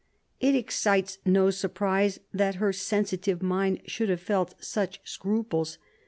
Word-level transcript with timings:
It 0.39 0.55
excites 0.55 1.19
no 1.25 1.51
surprise 1.51 2.19
that 2.33 2.55
her 2.55 2.73
sensitive 2.73 3.43
mind 3.43 3.83
should 3.85 4.09
have 4.09 4.19
felt 4.21 4.55
such 4.59 4.99
scruples. 5.03 5.77